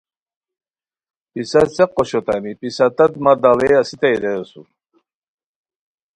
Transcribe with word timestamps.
پِسہ 1.31 1.61
څیق 1.75 1.89
اوشوتامی 1.97 2.53
پسہ 2.59 2.87
تت 2.95 3.13
مہ 3.23 3.33
داڑے 3.41 3.69
اسیتائے 3.81 4.17
رے 4.21 4.31
اسور 4.41 4.67